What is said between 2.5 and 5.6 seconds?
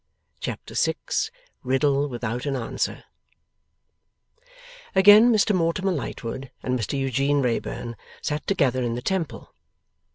ANSWER Again Mr